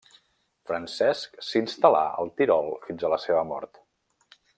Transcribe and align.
Francesc 0.69 1.35
s'instal·là 1.49 2.01
al 2.23 2.33
Tirol 2.41 2.73
fins 2.87 3.05
a 3.07 3.13
la 3.15 3.21
seva 3.27 3.45
mort. 3.51 3.83